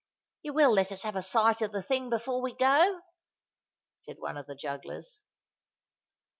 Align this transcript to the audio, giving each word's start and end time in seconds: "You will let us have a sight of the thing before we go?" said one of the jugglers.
"You 0.41 0.53
will 0.53 0.71
let 0.71 0.91
us 0.91 1.03
have 1.03 1.15
a 1.15 1.21
sight 1.21 1.61
of 1.61 1.71
the 1.71 1.83
thing 1.83 2.09
before 2.09 2.41
we 2.41 2.55
go?" 2.55 3.01
said 3.99 4.17
one 4.17 4.35
of 4.35 4.47
the 4.47 4.55
jugglers. 4.55 5.19